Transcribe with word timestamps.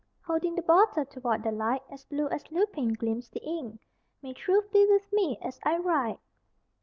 Holding 0.25 0.55
the 0.55 0.63
bottle 0.63 1.05
toward 1.05 1.43
the 1.43 1.51
light, 1.51 1.83
As 1.91 2.05
blue 2.05 2.27
as 2.29 2.51
lupin 2.51 2.93
gleams 2.93 3.29
the 3.29 3.39
ink; 3.43 3.79
May 4.23 4.33
Truth 4.33 4.71
be 4.73 4.83
with 4.89 5.05
me 5.13 5.37
as 5.43 5.59
I 5.63 5.77
write! 5.77 6.19